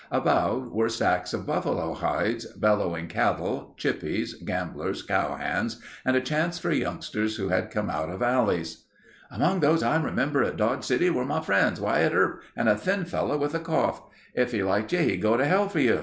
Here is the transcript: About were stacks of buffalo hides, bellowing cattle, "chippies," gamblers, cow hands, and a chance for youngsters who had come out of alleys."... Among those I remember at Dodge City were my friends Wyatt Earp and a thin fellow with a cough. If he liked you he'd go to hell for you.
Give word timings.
About 0.09 0.71
were 0.73 0.89
stacks 0.89 1.31
of 1.31 1.45
buffalo 1.45 1.93
hides, 1.93 2.47
bellowing 2.53 3.05
cattle, 3.05 3.75
"chippies," 3.77 4.33
gamblers, 4.33 5.03
cow 5.03 5.35
hands, 5.35 5.79
and 6.03 6.15
a 6.15 6.21
chance 6.21 6.57
for 6.57 6.71
youngsters 6.71 7.35
who 7.35 7.49
had 7.49 7.69
come 7.69 7.87
out 7.87 8.09
of 8.09 8.23
alleys."... 8.23 8.85
Among 9.31 9.59
those 9.59 9.83
I 9.83 10.01
remember 10.01 10.41
at 10.43 10.57
Dodge 10.57 10.85
City 10.85 11.11
were 11.11 11.23
my 11.23 11.39
friends 11.41 11.79
Wyatt 11.79 12.13
Earp 12.15 12.41
and 12.57 12.67
a 12.67 12.75
thin 12.75 13.05
fellow 13.05 13.37
with 13.37 13.53
a 13.53 13.59
cough. 13.59 14.01
If 14.33 14.53
he 14.53 14.63
liked 14.63 14.91
you 14.91 14.97
he'd 15.01 15.21
go 15.21 15.37
to 15.37 15.45
hell 15.45 15.69
for 15.69 15.79
you. 15.79 15.99